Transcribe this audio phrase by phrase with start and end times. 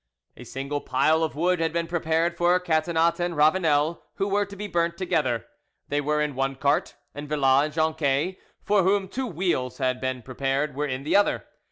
[0.35, 4.55] A single pile of wood had been prepared for Catinat and Ravanel, who were to
[4.55, 5.45] be burnt together;
[5.89, 10.23] they were in one cart, and Villas and Jonquet, for whom two wheels had been
[10.23, 11.45] prepared, were in the other.